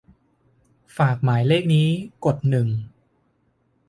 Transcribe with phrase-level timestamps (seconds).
[0.97, 1.87] ฝากหมายเลขนี้
[2.25, 2.67] กดหนึ่ง